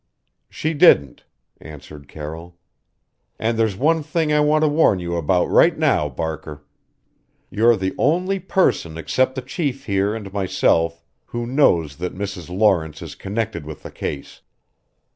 [0.49, 1.25] "She didn't,"
[1.59, 2.57] answered Carroll.
[3.37, 6.65] "And there's one thing I want to warn you about right now, Barker.
[7.51, 12.49] You're the only person except the Chief here, and myself, who knows that Mrs.
[12.49, 14.41] Lawrence is connected with the case.